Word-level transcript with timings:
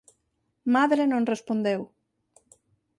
Madre 0.75 1.03
non 1.07 1.29
respondeu. 1.33 1.81